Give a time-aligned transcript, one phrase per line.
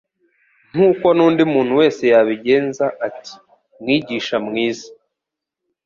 [0.73, 3.31] nk'uko n'undi muntu wese yabigenza, ati:
[3.81, 4.87] "Mwigisha mwiza,